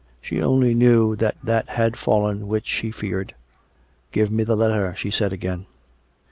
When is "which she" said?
2.47-2.89